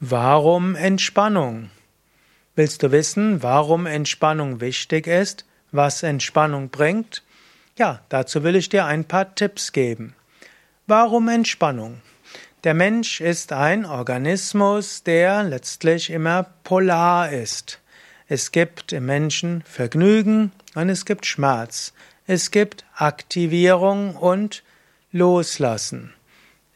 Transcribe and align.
Warum 0.00 0.76
Entspannung? 0.76 1.70
Willst 2.54 2.84
du 2.84 2.92
wissen, 2.92 3.42
warum 3.42 3.84
Entspannung 3.84 4.60
wichtig 4.60 5.08
ist, 5.08 5.44
was 5.72 6.04
Entspannung 6.04 6.68
bringt? 6.68 7.24
Ja, 7.76 8.02
dazu 8.08 8.44
will 8.44 8.54
ich 8.54 8.68
dir 8.68 8.84
ein 8.84 9.06
paar 9.06 9.34
Tipps 9.34 9.72
geben. 9.72 10.14
Warum 10.86 11.26
Entspannung? 11.28 12.00
Der 12.62 12.74
Mensch 12.74 13.20
ist 13.20 13.52
ein 13.52 13.84
Organismus, 13.84 15.02
der 15.02 15.42
letztlich 15.42 16.10
immer 16.10 16.44
polar 16.62 17.32
ist. 17.32 17.80
Es 18.28 18.52
gibt 18.52 18.92
im 18.92 19.04
Menschen 19.04 19.62
Vergnügen 19.62 20.52
und 20.76 20.90
es 20.90 21.06
gibt 21.06 21.26
Schmerz. 21.26 21.92
Es 22.28 22.52
gibt 22.52 22.84
Aktivierung 22.94 24.14
und 24.14 24.62
Loslassen. 25.10 26.14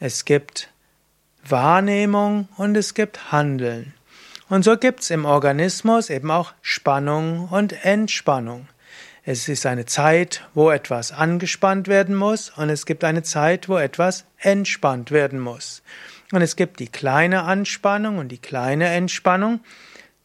Es 0.01 0.25
gibt 0.25 0.72
Wahrnehmung 1.47 2.47
und 2.57 2.75
es 2.77 2.93
gibt 2.93 3.31
Handeln. 3.31 3.93
Und 4.49 4.63
so 4.63 4.77
gibt's 4.77 5.09
im 5.09 5.25
Organismus 5.25 6.09
eben 6.09 6.31
auch 6.31 6.53
Spannung 6.61 7.49
und 7.49 7.83
Entspannung. 7.83 8.67
Es 9.25 9.47
ist 9.47 9.65
eine 9.65 9.85
Zeit, 9.85 10.47
wo 10.53 10.69
etwas 10.69 11.11
angespannt 11.11 11.87
werden 11.87 12.15
muss 12.15 12.49
und 12.49 12.69
es 12.69 12.85
gibt 12.85 13.03
eine 13.03 13.23
Zeit, 13.23 13.69
wo 13.69 13.77
etwas 13.77 14.25
entspannt 14.37 15.11
werden 15.11 15.39
muss. 15.39 15.81
Und 16.31 16.41
es 16.41 16.55
gibt 16.55 16.79
die 16.79 16.87
kleine 16.87 17.43
Anspannung 17.43 18.17
und 18.17 18.29
die 18.29 18.37
kleine 18.37 18.87
Entspannung. 18.87 19.61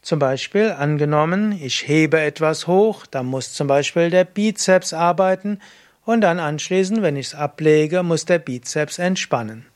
Zum 0.02 0.18
Beispiel 0.18 0.70
angenommen, 0.70 1.52
ich 1.52 1.86
hebe 1.86 2.20
etwas 2.20 2.66
hoch, 2.66 3.06
da 3.06 3.22
muss 3.22 3.52
zum 3.52 3.66
Beispiel 3.66 4.10
der 4.10 4.24
Bizeps 4.24 4.92
arbeiten 4.92 5.60
und 6.04 6.22
dann 6.22 6.40
anschließend, 6.40 7.02
wenn 7.02 7.16
ich 7.16 7.28
es 7.28 7.34
ablege, 7.34 8.02
muss 8.02 8.24
der 8.24 8.38
Bizeps 8.38 8.98
entspannen. 8.98 9.66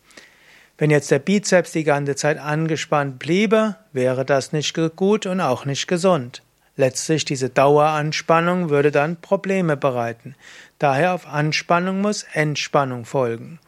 Wenn 0.82 0.90
jetzt 0.90 1.12
der 1.12 1.20
Bizeps 1.20 1.70
die 1.70 1.84
ganze 1.84 2.16
Zeit 2.16 2.38
angespannt 2.38 3.20
bliebe, 3.20 3.76
wäre 3.92 4.24
das 4.24 4.50
nicht 4.50 4.76
gut 4.96 5.26
und 5.26 5.40
auch 5.40 5.64
nicht 5.64 5.86
gesund. 5.86 6.42
Letztlich 6.74 7.24
diese 7.24 7.50
Daueranspannung 7.50 8.68
würde 8.68 8.90
dann 8.90 9.20
Probleme 9.20 9.76
bereiten. 9.76 10.34
Daher 10.80 11.14
auf 11.14 11.28
Anspannung 11.28 12.00
muss 12.00 12.24
Entspannung 12.24 13.04
folgen. 13.04 13.60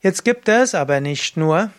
Jetzt 0.00 0.24
gibt 0.24 0.48
es 0.48 0.76
aber 0.76 1.00
nicht 1.00 1.36
nur 1.36 1.72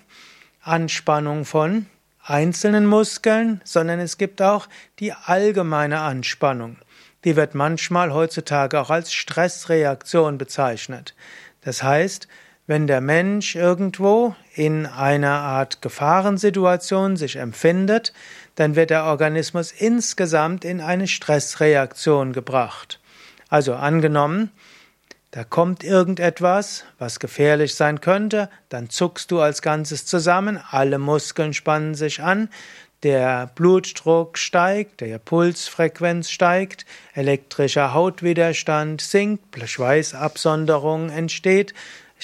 Anspannung 0.62 1.46
von 1.46 1.86
einzelnen 2.22 2.86
Muskeln, 2.86 3.62
sondern 3.64 4.02
es 4.02 4.18
gibt 4.18 4.42
auch 4.42 4.68
die 5.00 5.14
allgemeine 5.14 6.02
Anspannung. 6.02 6.76
Die 7.24 7.38
wird 7.38 7.56
manchmal 7.56 8.14
heutzutage 8.14 8.82
auch 8.82 8.90
als 8.90 9.14
Stressreaktion 9.14 10.38
bezeichnet. 10.38 11.16
Das 11.62 11.82
heißt, 11.82 12.28
wenn 12.68 12.88
der 12.88 13.00
Mensch 13.00 13.56
irgendwo 13.56 14.36
in 14.56 14.86
einer 14.86 15.40
Art 15.40 15.82
Gefahrensituation 15.82 17.18
sich 17.18 17.36
empfindet, 17.36 18.14
dann 18.56 18.76
wird 18.76 18.90
der 18.90 19.04
Organismus 19.04 19.72
insgesamt 19.72 20.64
in 20.64 20.80
eine 20.80 21.08
Stressreaktion 21.08 22.32
gebracht. 22.32 23.00
Also 23.50 23.76
angenommen, 23.76 24.52
da 25.32 25.44
kommt 25.44 25.84
irgendetwas, 25.84 26.86
was 26.98 27.20
gefährlich 27.20 27.76
sein 27.76 28.00
könnte, 28.00 28.50
dann 28.70 28.90
zuckst 28.90 29.30
du 29.32 29.42
als 29.42 29.62
Ganzes 29.62 30.06
zusammen, 30.06 30.58
alle 30.72 30.98
Muskeln 30.98 31.54
spannen 31.54 31.94
sich 31.94 32.22
an, 32.22 32.48
der 33.04 33.52
Blutdruck 33.54 34.38
steigt, 34.38 35.02
der 35.02 35.20
Pulsfrequenz 35.20 36.30
steigt, 36.30 36.86
elektrischer 37.14 37.94
Hautwiderstand 37.94 39.02
sinkt, 39.02 39.44
Schweißabsonderung 39.68 41.10
entsteht, 41.10 41.74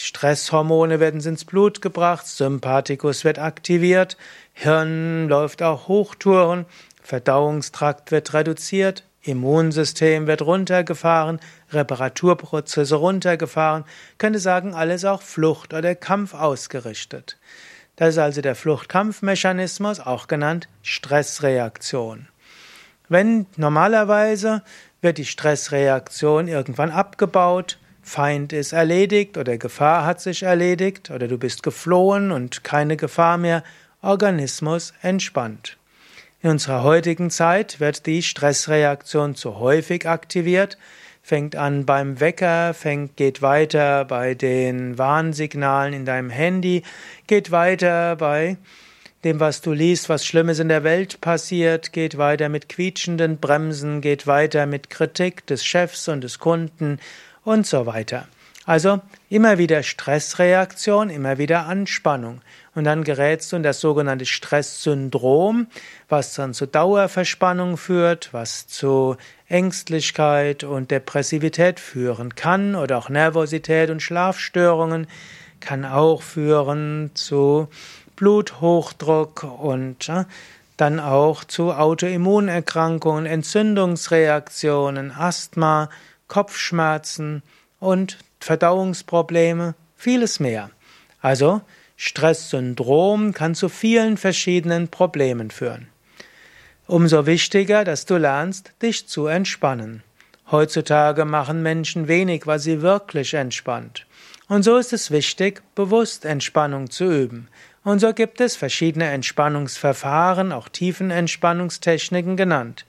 Stresshormone 0.04 1.00
werden 1.00 1.22
ins 1.22 1.46
Blut 1.46 1.82
gebracht, 1.82 2.26
Sympathikus 2.26 3.24
wird 3.24 3.40
aktiviert, 3.40 4.18
Hirn 4.54 5.28
läuft 5.28 5.62
auch 5.62 5.88
Hochtouren, 5.88 6.66
Verdauungstrakt 7.02 8.12
wird 8.12 8.34
reduziert, 8.34 9.04
Immunsystem 9.22 10.26
wird 10.26 10.42
runtergefahren, 10.42 11.40
Reparaturprozesse 11.72 12.96
runtergefahren, 12.96 13.86
könnte 14.18 14.40
sagen, 14.40 14.74
alles 14.74 15.06
auch 15.06 15.22
Flucht 15.22 15.74
oder 15.74 15.94
Kampf 15.94 16.34
ausgerichtet. 16.34 17.38
Das 17.96 18.16
ist 18.16 18.20
also 18.20 18.42
der 18.42 18.56
Fluchtkampfmechanismus, 18.56 20.00
auch 20.00 20.28
genannt 20.28 20.68
Stressreaktion. 20.82 22.28
Wenn 23.10 23.46
normalerweise 23.58 24.64
wird 25.02 25.20
die 25.20 25.26
Stressreaktion 25.26 26.48
irgendwann 26.48 26.90
abgebaut, 26.90 27.78
Feind 28.02 28.52
ist 28.54 28.74
erledigt 28.74 29.38
oder 29.38 29.58
Gefahr 29.58 30.06
hat 30.06 30.22
sich 30.22 30.44
erledigt 30.44 31.12
oder 31.12 31.28
du 31.28 31.38
bist 31.38 31.64
geflohen 31.64 32.32
und 32.32 32.64
keine 32.64 32.98
Gefahr 32.98 33.38
mehr, 33.38 33.64
Organismus 34.02 34.94
entspannt. 35.02 35.78
In 36.42 36.50
unserer 36.50 36.84
heutigen 36.84 37.30
Zeit 37.30 37.80
wird 37.80 38.08
die 38.08 38.24
Stressreaktion 38.24 39.36
zu 39.36 39.60
häufig 39.60 40.08
aktiviert, 40.08 40.78
fängt 41.22 41.56
an 41.56 41.86
beim 41.86 42.20
Wecker, 42.20 42.74
fängt, 42.74 43.16
geht 43.16 43.44
weiter 43.44 44.06
bei 44.06 44.34
den 44.34 44.98
Warnsignalen 44.98 45.94
in 45.94 46.06
deinem 46.06 46.32
Handy, 46.32 46.82
geht 47.28 47.52
weiter 47.52 48.16
bei 48.16 48.58
dem, 49.24 49.40
was 49.40 49.62
du 49.62 49.72
liest, 49.72 50.10
was 50.10 50.26
Schlimmes 50.26 50.58
in 50.58 50.68
der 50.68 50.84
Welt 50.84 51.22
passiert, 51.22 51.94
geht 51.94 52.18
weiter 52.18 52.50
mit 52.50 52.70
quietschenden 52.70 53.38
Bremsen, 53.38 54.02
geht 54.02 54.26
weiter 54.26 54.66
mit 54.66 54.90
Kritik 54.90 55.46
des 55.46 55.64
Chefs 55.64 56.08
und 56.08 56.22
des 56.22 56.40
Kunden 56.40 56.98
und 57.44 57.66
so 57.66 57.86
weiter. 57.86 58.28
Also 58.66 59.02
immer 59.30 59.58
wieder 59.58 59.82
Stressreaktion, 59.82 61.10
immer 61.10 61.38
wieder 61.38 61.66
Anspannung. 61.66 62.42
Und 62.76 62.84
dann 62.84 63.04
gerätst 63.04 63.52
du 63.52 63.56
in 63.56 63.64
das 63.64 63.82
sogenannte 63.82 64.26
Stresssyndrom, 64.26 65.68
was 66.08 66.36
dann 66.36 66.54
zu 66.54 66.68
Dauerverspannung 66.68 67.78
führt, 67.78 68.30
was 68.34 68.68
zu 68.68 69.18
Ängstlichkeit 69.50 70.64
und 70.64 70.92
Depressivität 70.92 71.80
führen 71.80 72.36
kann 72.36 72.76
oder 72.76 72.98
auch 72.98 73.10
Nervosität 73.10 73.90
und 73.90 74.02
Schlafstörungen, 74.02 75.08
kann 75.60 75.84
auch 75.84 76.22
führen 76.22 77.12
zu 77.14 77.68
Bluthochdruck 78.16 79.44
und 79.44 80.12
dann 80.78 81.00
auch 81.00 81.44
zu 81.44 81.74
Autoimmunerkrankungen, 81.74 83.26
Entzündungsreaktionen, 83.26 85.12
Asthma, 85.12 85.90
Kopfschmerzen 86.32 87.44
und 87.82 88.18
Verdauungsprobleme, 88.40 89.76
vieles 89.98 90.40
mehr. 90.40 90.72
Also 91.20 91.60
Stresssyndrom 91.98 93.34
kann 93.34 93.54
zu 93.54 93.68
vielen 93.68 94.16
verschiedenen 94.16 94.88
Problemen 94.88 95.52
führen. 95.52 95.90
Umso 96.88 97.26
wichtiger, 97.26 97.84
dass 97.84 98.06
du 98.06 98.16
lernst, 98.16 98.72
dich 98.82 99.10
zu 99.10 99.28
entspannen. 99.28 100.04
Heutzutage 100.50 101.26
machen 101.26 101.64
Menschen 101.64 102.08
wenig, 102.08 102.48
was 102.48 102.64
sie 102.64 102.82
wirklich 102.82 103.34
entspannt. 103.34 104.08
Und 104.48 104.64
so 104.64 104.78
ist 104.78 104.94
es 104.94 105.12
wichtig, 105.12 105.62
bewusst 105.76 106.24
Entspannung 106.24 106.90
zu 106.90 107.12
üben. 107.12 107.50
Und 107.84 108.00
so 108.00 108.14
gibt 108.14 108.40
es 108.40 108.56
verschiedene 108.56 109.10
Entspannungsverfahren, 109.10 110.54
auch 110.54 110.70
Tiefenentspannungstechniken 110.70 112.38
genannt. 112.38 112.86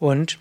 Und 0.00 0.40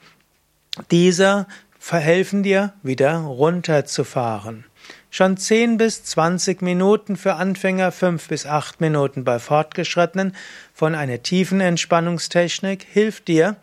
diese 0.90 1.46
verhelfen 1.81 2.44
dir, 2.44 2.74
wieder 2.84 3.18
runterzufahren. 3.18 4.66
Schon 5.09 5.36
10 5.36 5.78
bis 5.78 6.03
20 6.03 6.62
Minuten 6.62 7.18
für 7.18 7.34
Anfänger, 7.34 7.92
5 7.92 8.28
bis 8.28 8.46
8 8.46 8.80
Minuten 8.81 9.24
bei 9.24 9.40
Fortgeschrittenen 9.40 10.36
von 10.75 10.94
einer 10.94 11.24
tiefen 11.24 11.59
Entspannungstechnik 11.59 12.86
hilft 12.88 13.28
dir, 13.28 13.56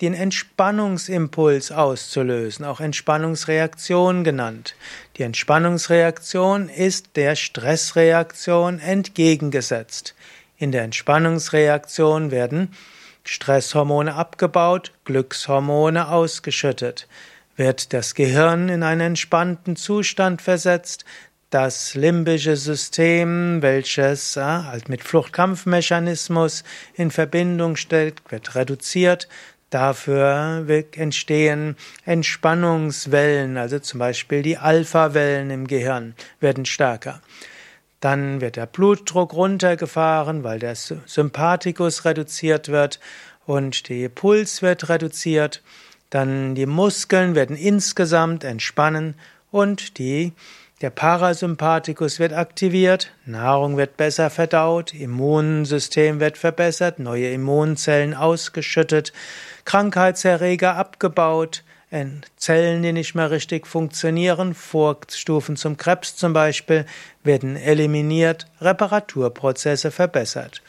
den 0.00 0.14
Entspannungsimpuls 0.14 1.72
auszulösen, 1.72 2.64
auch 2.64 2.78
Entspannungsreaktion 2.78 4.22
genannt. 4.22 4.76
Die 5.16 5.24
Entspannungsreaktion 5.24 6.68
ist 6.68 7.16
der 7.16 7.34
Stressreaktion 7.34 8.78
entgegengesetzt. 8.78 10.14
In 10.58 10.70
der 10.70 10.84
Entspannungsreaktion 10.84 12.30
werden 12.30 12.72
Stresshormone 13.24 14.14
abgebaut, 14.14 14.92
Glückshormone 15.04 16.08
ausgeschüttet 16.08 17.08
wird 17.58 17.92
das 17.92 18.14
Gehirn 18.14 18.68
in 18.68 18.82
einen 18.82 19.00
entspannten 19.00 19.76
Zustand 19.76 20.40
versetzt, 20.40 21.04
das 21.50 21.94
limbische 21.94 22.56
System, 22.56 23.62
welches 23.62 24.36
äh, 24.36 24.42
halt 24.42 24.88
mit 24.88 25.02
Fluchtkampfmechanismus 25.02 26.62
in 26.94 27.10
Verbindung 27.10 27.76
steht, 27.76 28.20
wird 28.28 28.54
reduziert. 28.54 29.28
Dafür 29.70 30.66
entstehen 30.92 31.76
Entspannungswellen, 32.04 33.56
also 33.56 33.78
zum 33.78 33.98
Beispiel 33.98 34.42
die 34.42 34.56
Alpha-Wellen 34.56 35.50
im 35.50 35.66
Gehirn 35.66 36.14
werden 36.40 36.64
stärker. 36.64 37.20
Dann 38.00 38.40
wird 38.40 38.56
der 38.56 38.66
Blutdruck 38.66 39.34
runtergefahren, 39.34 40.44
weil 40.44 40.58
der 40.58 40.74
Sympathikus 40.74 42.04
reduziert 42.04 42.68
wird 42.68 43.00
und 43.44 43.88
der 43.88 44.08
Puls 44.08 44.62
wird 44.62 44.88
reduziert. 44.88 45.62
Dann 46.10 46.54
die 46.54 46.66
Muskeln 46.66 47.34
werden 47.34 47.56
insgesamt 47.56 48.44
entspannen 48.44 49.14
und 49.50 49.98
die 49.98 50.32
Der 50.80 50.90
Parasympathikus 50.90 52.20
wird 52.20 52.32
aktiviert, 52.32 53.10
Nahrung 53.26 53.76
wird 53.76 53.96
besser 53.96 54.30
verdaut, 54.30 54.94
Immunsystem 54.94 56.20
wird 56.20 56.38
verbessert, 56.38 57.00
neue 57.00 57.32
Immunzellen 57.32 58.14
ausgeschüttet, 58.14 59.12
Krankheitserreger 59.64 60.76
abgebaut, 60.76 61.64
Zellen, 62.36 62.82
die 62.82 62.92
nicht 62.92 63.14
mehr 63.14 63.30
richtig 63.30 63.66
funktionieren, 63.66 64.54
Vorstufen 64.54 65.56
zum 65.56 65.78
Krebs 65.78 66.16
zum 66.16 66.32
Beispiel, 66.32 66.84
werden 67.24 67.56
eliminiert, 67.56 68.46
Reparaturprozesse 68.60 69.90
verbessert. 69.90 70.62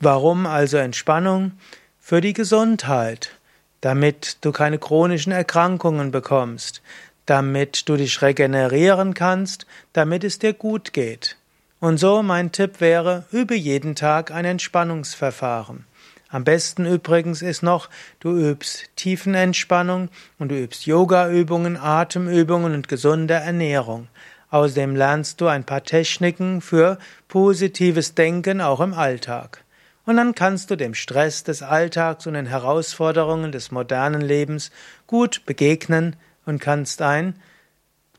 Warum 0.00 0.46
also 0.46 0.76
Entspannung? 0.76 1.52
Für 2.00 2.20
die 2.20 2.32
Gesundheit, 2.32 3.30
damit 3.80 4.38
du 4.42 4.52
keine 4.52 4.78
chronischen 4.78 5.32
Erkrankungen 5.32 6.10
bekommst, 6.10 6.82
damit 7.26 7.88
du 7.88 7.96
dich 7.96 8.22
regenerieren 8.22 9.14
kannst, 9.14 9.66
damit 9.92 10.24
es 10.24 10.38
dir 10.38 10.52
gut 10.52 10.92
geht. 10.92 11.36
Und 11.80 11.98
so 11.98 12.22
mein 12.22 12.52
Tipp 12.52 12.80
wäre, 12.80 13.24
übe 13.32 13.54
jeden 13.54 13.94
Tag 13.94 14.30
ein 14.30 14.44
Entspannungsverfahren. 14.44 15.86
Am 16.28 16.44
besten 16.44 16.86
übrigens 16.86 17.42
ist 17.42 17.62
noch, 17.62 17.88
du 18.20 18.36
übst 18.36 18.90
Tiefenentspannung 18.96 20.10
und 20.38 20.50
du 20.50 20.56
übst 20.56 20.86
Yoga-Übungen, 20.86 21.76
Atemübungen 21.76 22.74
und 22.74 22.86
gesunde 22.86 23.34
Ernährung. 23.34 24.08
Außerdem 24.50 24.94
lernst 24.94 25.40
du 25.40 25.46
ein 25.46 25.64
paar 25.64 25.82
Techniken 25.82 26.60
für 26.60 26.98
positives 27.28 28.14
Denken 28.14 28.60
auch 28.60 28.80
im 28.80 28.94
Alltag. 28.94 29.64
Und 30.10 30.16
dann 30.16 30.34
kannst 30.34 30.70
du 30.72 30.76
dem 30.76 30.94
Stress 30.94 31.44
des 31.44 31.62
Alltags 31.62 32.26
und 32.26 32.34
den 32.34 32.46
Herausforderungen 32.46 33.52
des 33.52 33.70
modernen 33.70 34.20
Lebens 34.20 34.72
gut 35.06 35.46
begegnen 35.46 36.16
und 36.44 36.58
kannst 36.58 37.00
ein 37.00 37.40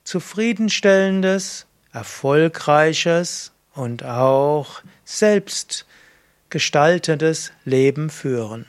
zufriedenstellendes, 0.05 1.67
erfolgreiches 1.91 3.51
und 3.73 4.05
auch 4.05 4.81
selbstgestaltetes 5.03 7.51
Leben 7.65 8.09
führen. 8.09 8.67